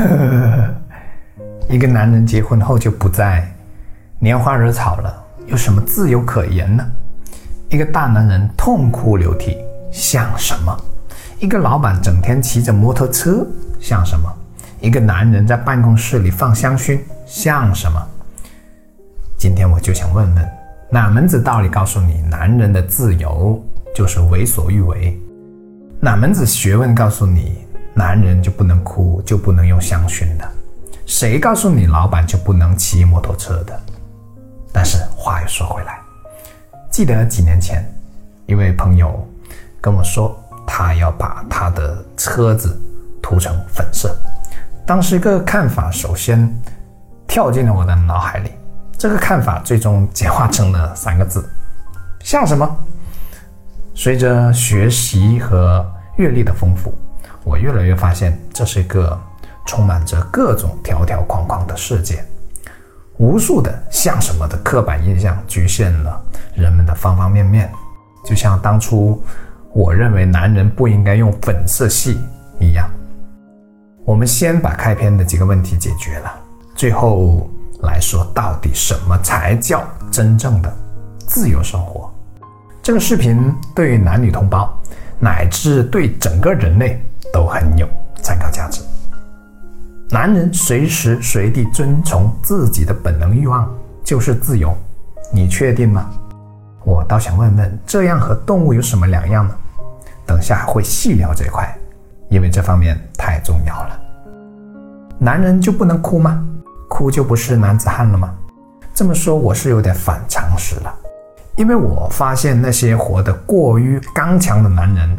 [1.68, 3.46] 一个男人结婚后就不再
[4.20, 6.84] 拈花惹草了，有什么自由可言呢？
[7.68, 9.56] 一个大男人痛哭流涕，
[9.90, 10.76] 像什么？
[11.38, 13.46] 一个老板整天骑着摩托车，
[13.78, 14.28] 像什么？
[14.80, 18.00] 一个男人在办公室里放香薰，像什么？
[19.38, 20.48] 今天我就想问问，
[20.90, 23.62] 哪门子道理告诉你，男人的自由
[23.94, 25.18] 就是为所欲为？
[26.00, 27.64] 哪门子学问告诉你，
[27.94, 30.48] 男人就不能哭，就不能用香薰的？
[31.06, 33.80] 谁告诉你老板就不能骑摩托车的？
[34.72, 35.98] 但是话又说回来，
[36.90, 37.84] 记得几年前，
[38.46, 39.28] 一位朋友
[39.80, 42.80] 跟我说，他要把他的车子
[43.20, 44.16] 涂成粉色。
[44.86, 46.48] 当时一个看法首先
[47.26, 48.52] 跳进了我的脑海里，
[48.96, 51.48] 这个看法最终简化成了三个字：
[52.20, 52.76] 像什么？
[53.94, 55.84] 随着学习和
[56.16, 56.94] 阅历的丰富，
[57.50, 59.18] 我越来越发现这是一个。
[59.66, 62.24] 充满着各种条条框框的世界，
[63.18, 66.20] 无数的像什么的刻板印象局限了
[66.56, 67.70] 人们的方方面面，
[68.24, 69.22] 就像当初
[69.72, 72.18] 我认为男人不应该用粉色系
[72.58, 72.90] 一样。
[74.04, 76.34] 我们先把开篇的几个问题解决了，
[76.74, 77.48] 最后
[77.82, 80.76] 来说到底什么才叫真正的
[81.28, 82.12] 自由生活。
[82.82, 84.76] 这个视频对于男女同胞
[85.20, 87.00] 乃至对整个人类
[87.32, 87.88] 都很有
[88.22, 88.82] 参考价值。
[90.08, 93.72] 男人随时随地遵从自己的本能欲望
[94.02, 94.76] 就是自由，
[95.32, 96.10] 你确定吗？
[96.84, 99.54] 我倒想问问，这样和动物有什么两样呢？
[100.26, 101.72] 等下会细聊这块，
[102.28, 104.00] 因为这方面太重要了。
[105.18, 106.44] 男人就不能哭吗？
[106.88, 108.34] 哭就不是男子汉了吗？
[108.92, 110.94] 这么说我是有点反常识了，
[111.56, 115.16] 因为我发现那些活得过于刚强的男人，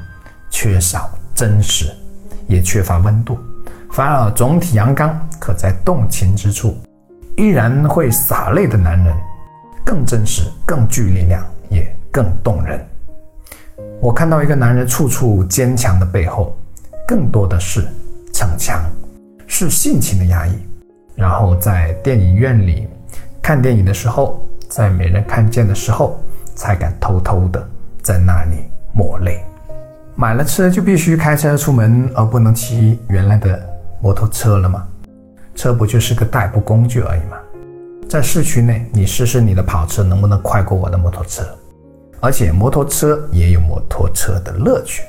[0.49, 1.85] 缺少真实，
[2.51, 3.39] 也缺乏温度。
[3.91, 6.77] 反而总体阳刚，可在动情之处
[7.37, 9.15] 依然会洒泪的男人，
[9.85, 12.79] 更真实、更具力量，也更动人。
[13.99, 16.55] 我看到一个男人处处坚强的背后，
[17.07, 17.87] 更多的是
[18.33, 18.81] 逞强，
[19.47, 20.51] 是性情的压抑。
[21.15, 22.87] 然后在电影院里
[23.41, 26.19] 看电影的时候，在没人看见的时候，
[26.55, 27.69] 才敢偷偷的
[28.01, 29.43] 在那里抹泪。
[30.15, 33.67] 买了车就必须开车出门，而不能骑原来的。
[34.03, 34.83] 摩托车了吗？
[35.53, 37.37] 车不就是个代步工具而已吗？
[38.09, 41.43] 在市区内，你试试你的跑车能不能快过我的摩托车？
[42.19, 45.03] 而且摩托车也有摩托车的乐趣，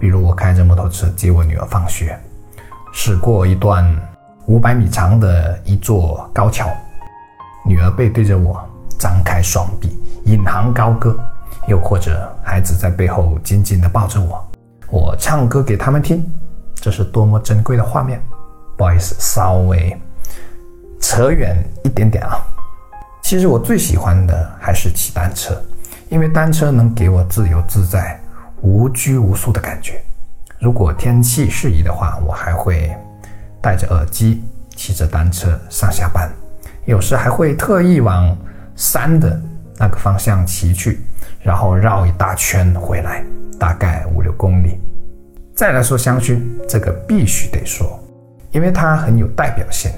[0.00, 2.18] 比如我开着摩托车接我女儿放学，
[2.92, 3.84] 驶过一段
[4.46, 6.68] 五百米长的一座高桥，
[7.64, 8.60] 女儿背对着我，
[8.98, 11.12] 张开双臂，引吭高歌；
[11.66, 14.48] 又或者孩子在背后紧紧地抱着我，
[14.88, 16.24] 我唱歌给他们听。
[16.74, 18.22] 这是多么珍贵的画面！
[18.76, 19.96] 不好意思，稍微
[21.00, 22.38] 扯远一点点啊。
[23.22, 25.60] 其实我最喜欢的还是骑单车，
[26.08, 28.20] 因为单车能给我自由自在、
[28.60, 30.00] 无拘无束的感觉。
[30.60, 32.94] 如果天气适宜的话，我还会
[33.60, 34.44] 戴着耳机
[34.76, 36.30] 骑着单车上下班，
[36.84, 38.36] 有时还会特意往
[38.76, 39.40] 山的
[39.76, 41.04] 那个方向骑去，
[41.42, 43.24] 然后绕一大圈回来，
[43.58, 44.78] 大概五六公里。
[45.54, 47.98] 再来说香薰，这个必须得说，
[48.52, 49.90] 因为它很有代表性。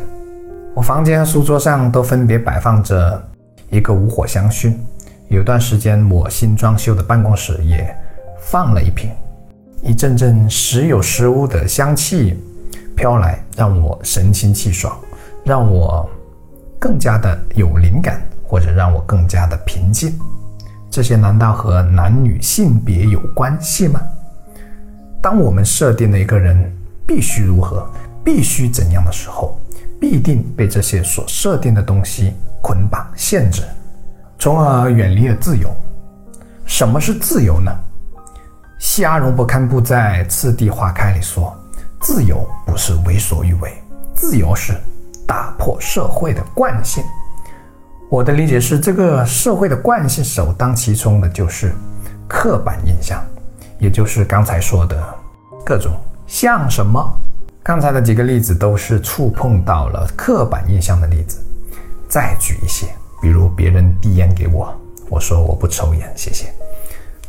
[0.75, 3.21] 我房间和书桌上都分别摆放着
[3.71, 4.73] 一个无火香薰，
[5.29, 7.93] 有段时间我新装修的办公室也
[8.39, 9.11] 放了一瓶。
[9.83, 12.39] 一阵阵时有时无的香气
[12.97, 14.97] 飘来，让我神清气爽，
[15.45, 16.09] 让我
[16.79, 20.17] 更加的有灵感，或者让我更加的平静。
[20.99, 24.01] 这些难道和男女性别有关系吗？
[25.23, 26.77] 当我们设定了一个人
[27.07, 27.89] 必须如何、
[28.25, 29.57] 必须怎样的时候，
[30.01, 33.63] 必定被这些所设定的东西捆绑、限制，
[34.41, 35.73] 从而远离了自由。
[36.67, 37.71] 什么是自由呢？
[38.81, 41.57] 西阿荣伯堪布在《次第花开》里说
[42.03, 43.73] ：“自由不是为所欲为，
[44.17, 44.75] 自由是
[45.29, 47.05] 打破社会的惯性。”
[48.11, 51.75] 我的理解是，这个社会的惯性首当其冲的就是
[52.27, 53.23] 刻板印象。
[53.79, 55.01] 也就是刚才说的
[55.65, 55.93] 各种
[56.27, 57.01] 像什么，
[57.63, 61.39] 刚才的几个例子都是触碰到了刻板印象的例子。
[62.09, 62.87] 再举一些，
[63.21, 64.75] 比如别人递烟给我，
[65.11, 66.47] 我说我不抽烟，谢谢。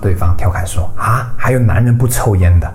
[0.02, 2.74] 对方调侃说啊，还有男人不抽烟的。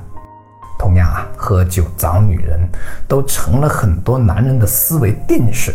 [0.78, 2.60] 同样啊，喝酒找女人
[3.08, 5.74] 都成了很多男人的思维定式，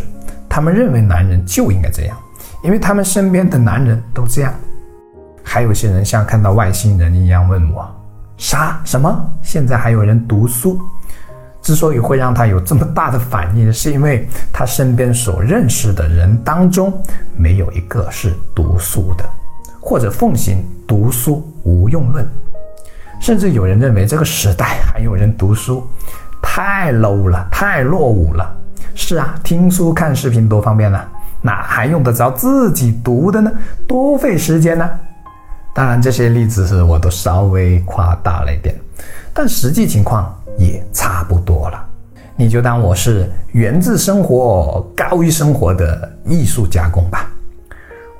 [0.50, 2.16] 他们认为男人就应该这样，
[2.64, 4.52] 因为他们身边的男人都这样。
[5.44, 7.88] 还有些人像看到外星人一样问我
[8.36, 8.80] ：“啥？
[8.84, 9.32] 什么？
[9.42, 10.78] 现在还有人读书？
[11.62, 16.92] 之所以会让他有这么大的反应，是因为他身边所认识的人当中，
[17.36, 19.24] 没有一个是读书的，
[19.80, 22.28] 或者奉行读书无用论。
[23.20, 25.86] 甚至有人认为这个时代还有人读书，
[26.42, 28.56] 太 low 了，太落伍了。
[28.94, 31.00] 是啊，听书看视频多方便呢，
[31.42, 33.50] 哪还用得着自己读的呢？
[33.86, 34.88] 多费时间呢。
[35.74, 38.74] 当然，这些例子是我都稍微夸大了一点，
[39.32, 40.34] 但实际情况。
[40.58, 41.82] 也差不多了，
[42.36, 47.30] 你就当我是源自生活、高于生活的艺术加工吧。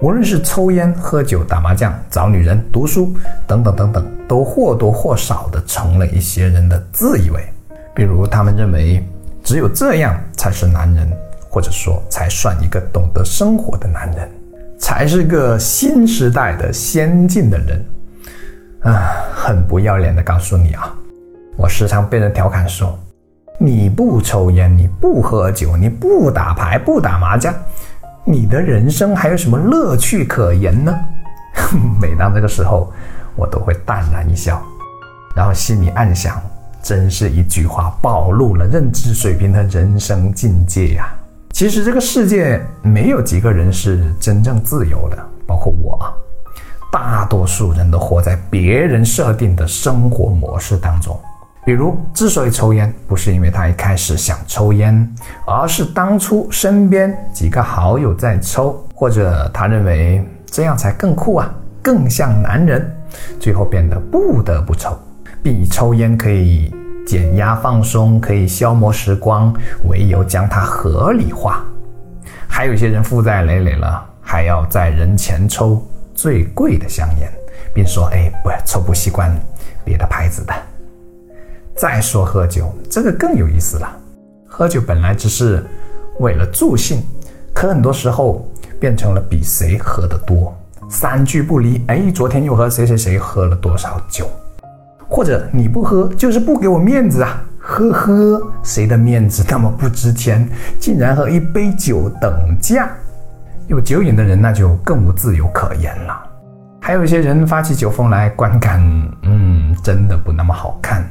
[0.00, 3.12] 无论是抽烟、喝酒、打麻将、找女人、读书
[3.46, 7.46] 等等等等，都或多或少的成了一些人的自以为。
[7.94, 9.04] 比如，他们认为
[9.42, 11.10] 只有这样才是男人，
[11.48, 14.28] 或者说才算一个懂得生活的男人，
[14.78, 17.84] 才是个新时代的先进的人。
[18.82, 20.94] 啊，很不要脸的告诉你啊！
[21.56, 22.98] 我时常被人调侃说
[23.60, 27.54] ：“你不抽烟，你不喝酒，你不打牌，不打麻将，
[28.24, 30.94] 你的人生还有什么乐趣可言呢？”
[32.00, 32.90] 每当这个时候，
[33.36, 34.62] 我都会淡然一笑，
[35.36, 36.40] 然后心里暗想：
[36.82, 41.12] 真是一句话暴露了认知水平和人生境界呀！
[41.52, 45.98] 其实这个世界没有几个人是真正自由的，包括我，
[46.92, 51.18] 大多数人都活在别人设定的生活模式当中。
[51.62, 55.14] 比如，之所以抽烟，不是因为他一开始想抽烟，
[55.46, 61.52] 而是当初身边几个好友在抽，或者他认为这样才更酷啊，
[61.82, 62.90] 更像男人，
[63.38, 64.98] 最后变得不得不抽，
[65.42, 66.72] 并以抽烟可以
[67.06, 69.52] 减压放松，可以消磨时光
[69.88, 71.64] 为由将它合理化。
[72.48, 75.82] 还有些人负债累累了，还要在人前抽
[76.14, 77.30] 最贵的香烟，
[77.72, 79.34] 并说：“哎，不抽不习惯
[79.84, 80.52] 别的牌子的。”
[81.74, 83.90] 再说喝酒，这个更有意思了。
[84.46, 85.64] 喝酒本来只是
[86.18, 87.02] 为了助兴，
[87.54, 88.46] 可很多时候
[88.78, 90.54] 变成了比谁喝得多。
[90.90, 94.28] 三句不离，哎，昨天又和谁谁谁喝了多少酒？
[95.10, 97.42] 或者你不喝就是不给我面子啊？
[97.58, 100.48] 呵呵，谁的面子那么不值钱，
[100.78, 102.88] 竟然和一杯酒等价？
[103.66, 106.18] 有酒瘾的人那就更无自由可言了。
[106.80, 108.80] 还有一些人发起酒疯来，观感
[109.22, 111.04] 嗯，真的不那么好看。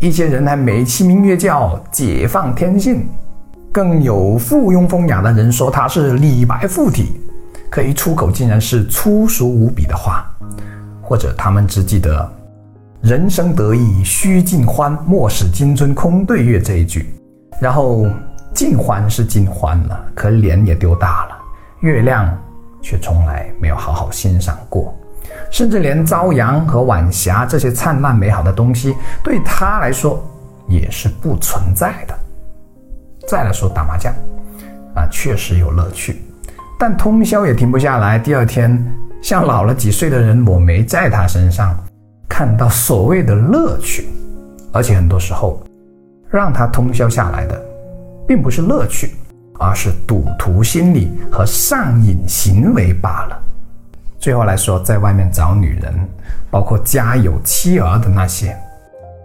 [0.00, 3.06] 一些人还美其名曰叫解放天性，
[3.72, 7.20] 更有附庸风雅的人说他是李白附体，
[7.68, 10.24] 可一出口竟然是粗俗无比的话，
[11.02, 12.28] 或者他们只记得
[13.02, 17.14] “人生得意须尽欢，莫使金樽空对月”这一句，
[17.60, 18.06] 然后
[18.52, 21.38] 尽欢是尽欢了，可脸也丢大了，
[21.80, 22.36] 月亮
[22.82, 24.92] 却从来没有好好欣赏过。
[25.48, 30.20] 甚至连朝阳和晚霞这些灿烂美好的东西，对他来说
[30.66, 32.18] 也是不存在的。
[33.28, 34.12] 再来说打麻将，
[34.96, 36.20] 啊，确实有乐趣，
[36.80, 38.18] 但通宵也停不下来。
[38.18, 38.84] 第二天，
[39.22, 41.78] 像老了几岁的人，我没在他身上
[42.28, 44.08] 看到所谓的乐趣，
[44.72, 45.62] 而且很多时候，
[46.30, 47.60] 让他通宵下来的，
[48.26, 49.16] 并不是乐趣，
[49.58, 53.42] 而是赌徒心理和上瘾行为罢了。
[54.18, 55.94] 最后来说，在外面找女人，
[56.50, 58.56] 包括家有妻儿的那些，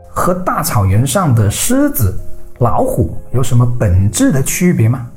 [0.09, 2.17] 和大草原上的狮子、
[2.59, 5.07] 老虎有什么本质的区别吗？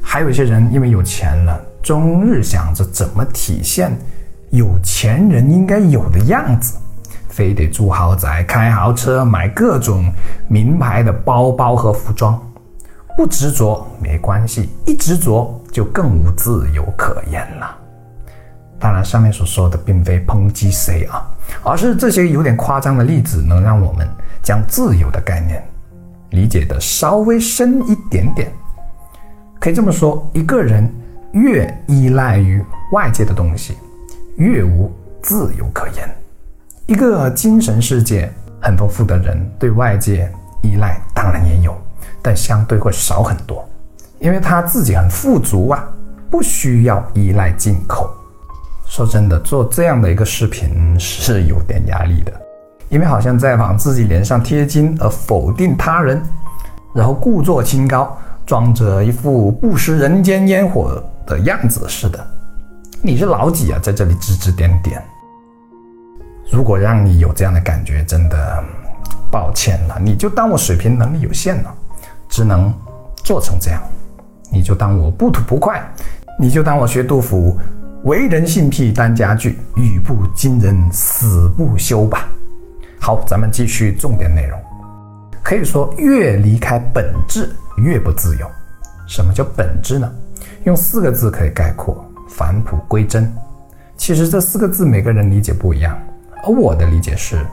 [0.00, 3.96] 还有一些人因为有钱了，终日想着怎么体现
[4.50, 6.76] 有钱人应该有的样子，
[7.32, 10.04] 非得住豪宅、开豪车、买各种
[10.46, 12.40] 名牌的包包和服装。
[13.16, 17.76] 不执着没关系，一执着就更无自由可言了。
[18.78, 21.26] 当然，上面所说的并非抨击谁啊，
[21.62, 24.08] 而是这些有点夸张的例子，能让我们
[24.42, 25.62] 将自由的概念
[26.30, 28.50] 理解的稍微深一点点。
[29.60, 30.90] 可以这么说，一个人
[31.32, 33.76] 越依赖于外界的东西，
[34.36, 34.90] 越无
[35.22, 36.21] 自由可言。
[36.92, 38.30] 一个精神世界
[38.60, 40.30] 很丰富的人，对外界
[40.62, 41.74] 依赖当然也有，
[42.20, 43.66] 但相对会少很多，
[44.18, 45.88] 因为他自己很富足啊，
[46.30, 48.10] 不需要依赖进口。
[48.84, 52.32] 说真的，做这样的一个视频是有点压力的，
[52.90, 56.22] 因为好像在往自己脸上贴金而否定他人，
[56.94, 62.22] 然后故作清高，装着一副不食人间烟火的样子似的。
[63.00, 65.02] 你是老几啊，在这里指指点点？
[66.52, 68.62] 如果让你有这样的感觉，真的
[69.30, 71.74] 抱歉了，你就当我水平能力有限了，
[72.28, 72.72] 只能
[73.24, 73.82] 做成这样。
[74.50, 75.82] 你就当我不吐不快，
[76.38, 77.58] 你就当我学杜甫。
[78.04, 82.28] 为人性癖单家具，语不惊人死不休吧。
[83.00, 84.60] 好，咱们继续重点内容。
[85.42, 88.46] 可以说，越离开本质，越不自由。
[89.06, 90.12] 什么叫本质呢？
[90.64, 93.32] 用四个字可以概括：返璞归真。
[93.96, 95.96] 其实这四个字每个人理解不一样，
[96.44, 97.46] 而我的理解是：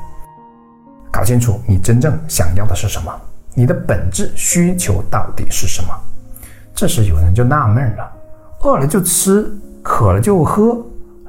[1.11, 3.13] 搞清楚你真正想要的是什么，
[3.53, 5.89] 你的本质需求到底是什么。
[6.73, 8.11] 这时有人就纳闷了：
[8.61, 9.51] 饿了就吃，
[9.83, 10.77] 渴了就喝，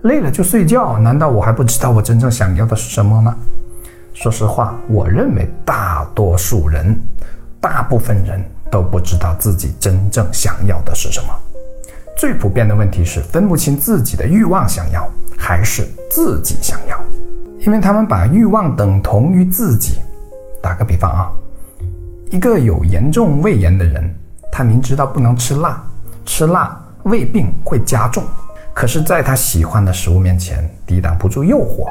[0.02, 3.36] 累了就睡觉，难道我还不知道我真正想要的是什么吗？
[4.14, 6.98] 说实话，我认为大多数人，
[7.60, 11.28] 大部分人都不知道自己真正想要的是什么。
[12.16, 17.00] 最普遍的问题是分不清自己的欲望想要还是自己想要，
[17.60, 20.00] 因为他们把欲望等同于自己。
[20.62, 21.32] 打个比方啊，
[22.30, 24.14] 一个有严重胃炎的人，
[24.52, 25.82] 他明知道不能吃辣，
[26.26, 28.22] 吃辣胃病会加重，
[28.74, 31.86] 可是在他喜欢的食物面前，抵挡不住诱惑，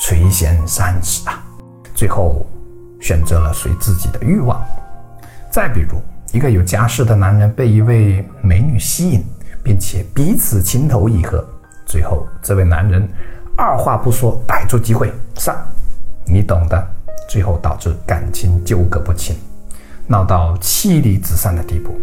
[0.00, 1.42] 垂涎三尺啊。
[1.94, 2.46] 最后，
[3.00, 4.58] 选择了随自己的欲望。
[5.50, 6.00] 再比如，
[6.32, 9.22] 一个有家室的男人被一位美女吸引，
[9.62, 11.46] 并且彼此情投意合，
[11.84, 13.06] 最后这位男人
[13.56, 15.56] 二话不说，逮住机会上，
[16.26, 16.86] 你懂的。
[17.28, 19.36] 最后导致感情纠葛不清，
[20.06, 21.94] 闹到妻离子散的地步。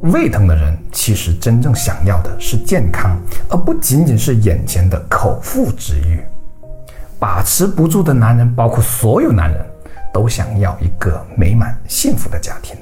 [0.00, 6.20] 胃疼的人其实真正想要的是健康，而不仅仅是眼前的口腹之欲。
[7.18, 9.66] 把持不住的男人，包括所有男人，
[10.12, 12.76] 都想要一个美满幸福的家庭，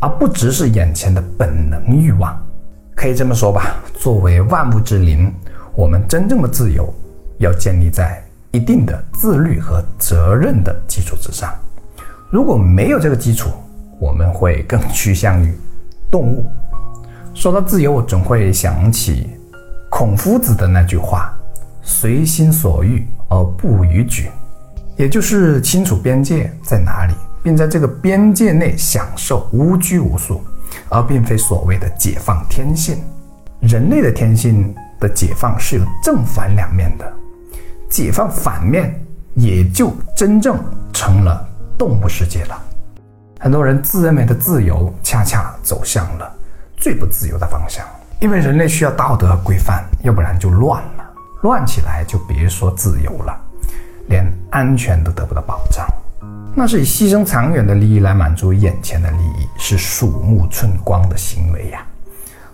[0.00, 2.36] 而不只是眼前的本能欲望。
[2.94, 5.32] 可以这么说吧，作为万物之灵，
[5.76, 6.92] 我们真正的自由
[7.38, 11.54] 要建立在一定的自律和责任的基础之上。
[12.30, 13.50] 如果没有这个基础，
[13.98, 15.54] 我们会更趋向于
[16.10, 16.46] 动物。
[17.34, 19.28] 说到自由，我总会想起
[19.90, 21.32] 孔夫子的那句话
[21.84, 24.30] ：“随心所欲。”而不逾矩，
[24.96, 30.40] 也就是清楚边界在哪里，并在这个边界内享受无拘无束，
[30.88, 32.98] 而并非所谓的解放天性。
[33.58, 37.12] 人类的天性的解放是有正反两面的，
[37.88, 38.94] 解放反面
[39.34, 40.58] 也就真正
[40.92, 41.46] 成了
[41.78, 42.62] 动物世界了。
[43.38, 46.32] 很多人自认为的自由，恰恰走向了
[46.76, 47.84] 最不自由的方向，
[48.20, 51.04] 因为人类需要道德规范，要不然就乱了。
[51.42, 53.38] 乱起来就别说自由了，
[54.08, 55.86] 连安全都得不到保障，
[56.54, 61.86] 那是以牺牲长远的利益来满足眼前的利益，是鼠目寸光的行为呀。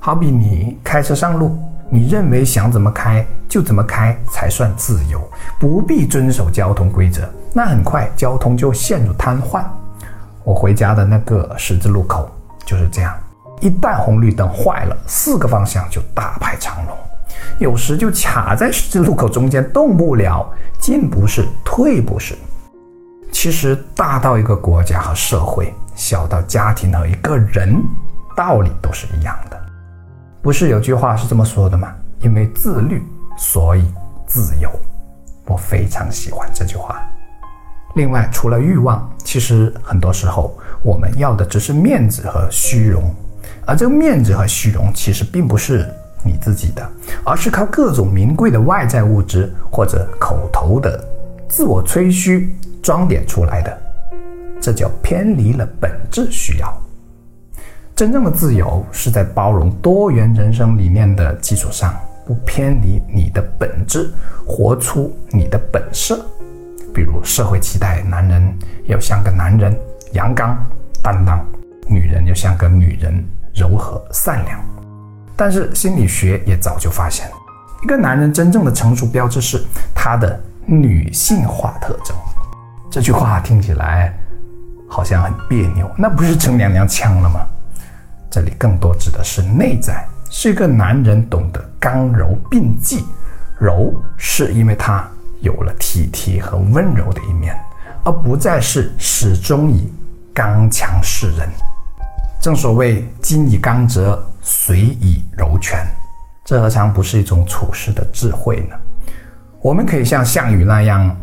[0.00, 1.56] 好比你开车上路，
[1.94, 5.20] 你认为想怎么开就怎么开才算自由，
[5.60, 9.62] 不必遵守交通规则，那很快交通就陷入瘫痪。
[10.42, 12.30] 我回家的那个十字路口
[12.64, 13.14] 就是这样，
[13.60, 16.96] 一旦红绿灯坏了，四个方向就大排长龙。
[17.58, 22.34] 有时就卡在十字路口中间动不了，进不是，退不是。
[23.30, 27.84] 其实大到一个国家和社会，小到家庭和一个人，
[28.34, 29.61] 道理都是一样的。
[30.42, 31.94] 不是有句话是这么说的吗？
[32.20, 33.00] 因为自律，
[33.38, 33.84] 所以
[34.26, 34.68] 自由。
[35.46, 37.00] 我非常喜欢这句话。
[37.94, 43.14] 另外，除了欲望，其实很多时候我们要的只是面子和虚荣，
[43.64, 45.88] 而这个面子和虚荣其实并不是。
[46.24, 46.88] 你自己的，
[47.24, 51.04] 而是靠各种名贵的外在物质或者口头的
[51.48, 53.76] 自我吹嘘装点出来的，
[54.60, 56.80] 这叫偏离了本质需要。
[57.94, 61.94] 真正的自由是在包容多元人生理念的基础上，
[62.26, 64.10] 不偏离你的本质，
[64.46, 66.24] 活出你的本色。
[66.94, 69.78] 比如社会期待男人要像个男人，
[70.12, 70.56] 阳刚
[71.02, 71.38] 担当；
[71.86, 74.58] 女人要像个女人，柔和善良。
[75.36, 77.30] 但是心理学也早就发现，
[77.82, 79.62] 一个男人真正的成熟标志是
[79.94, 82.16] 他的女性化特征。
[82.90, 84.12] 这句话听起来
[84.88, 87.46] 好像很别扭，那不是成娘娘腔了吗？
[88.32, 93.04] 这里更多指的是内在，是一个男人懂得刚柔并济。
[93.60, 95.06] 柔是因为他
[95.42, 97.54] 有了体贴和温柔的一面，
[98.02, 99.92] 而不再是始终以
[100.32, 101.46] 刚强示人。
[102.40, 105.86] 正所谓金以刚折，水以柔全，
[106.42, 108.74] 这何尝不是一种处世的智慧呢？
[109.60, 111.14] 我们可以像项羽那样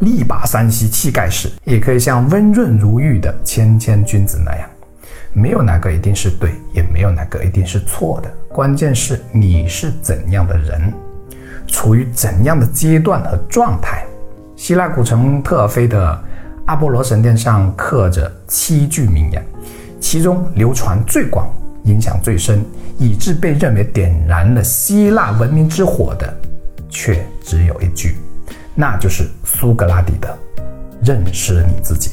[0.00, 4.68] 力拔山兮气盖世，也可以像温润如玉的谦谦君子那样。
[5.32, 8.30] 没有哪个一定是对，也没有哪个一定是错的。
[8.48, 10.92] 关键是你是怎样的人，
[11.66, 14.04] 处于怎样的阶段和状态。
[14.56, 16.22] 希腊古城特尔菲的
[16.66, 19.44] 阿波罗神殿上刻着七句名言。
[19.98, 21.48] 其中流传最广、
[21.84, 22.62] 影响最深，
[22.98, 26.36] 以致被认为点燃了希腊文明之火的，
[26.90, 28.16] 却只有一句，
[28.74, 30.38] 那就是苏格拉底的
[31.02, 32.10] “认识你自己”。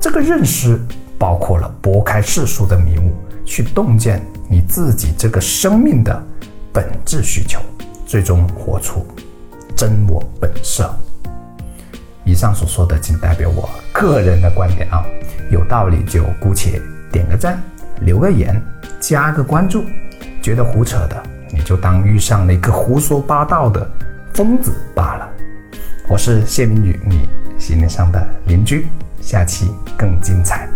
[0.00, 0.78] 这个认识
[1.20, 3.12] 包括了拨开世俗的迷雾，
[3.44, 6.22] 去洞见你自己这个生命的
[6.72, 7.60] 本质需求，
[8.06, 9.06] 最终活出
[9.76, 10.90] 真我本色。
[12.24, 15.04] 以上所说的仅代表我个人的观点啊，
[15.50, 16.80] 有道理就姑且
[17.12, 17.62] 点个赞，
[18.00, 18.58] 留个言，
[18.98, 19.84] 加个关注。
[20.40, 21.22] 觉得胡扯的，
[21.52, 23.86] 你就当遇上了一个胡说八道的
[24.32, 25.28] 疯子罢了。
[26.08, 28.86] 我是谢明宇，你心灵上的邻居，
[29.20, 30.66] 下期更精彩。